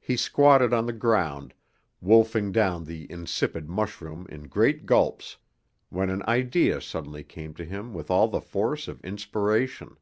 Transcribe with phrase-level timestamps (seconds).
[0.00, 1.54] He squatted on the ground,
[2.00, 5.36] wolfing down the insipid mushroom in great gulps,
[5.88, 9.98] when an idea suddenly came to him with all the force of inspiration.